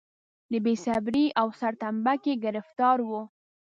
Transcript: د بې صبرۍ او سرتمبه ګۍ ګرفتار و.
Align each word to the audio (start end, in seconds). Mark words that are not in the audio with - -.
د 0.51 0.53
بې 0.63 0.73
صبرۍ 0.85 1.25
او 1.39 1.47
سرتمبه 1.59 2.13
ګۍ 2.23 2.33
ګرفتار 2.43 2.97
و. 3.07 3.09